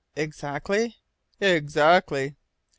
[0.15, 0.95] "Exactly?"
[1.39, 2.35] "Exactly."